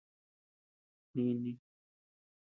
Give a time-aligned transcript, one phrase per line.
[1.15, 1.59] Nini.